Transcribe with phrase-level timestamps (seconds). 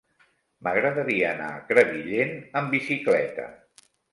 [0.67, 3.47] M'agradaria anar a Crevillent amb bicicleta.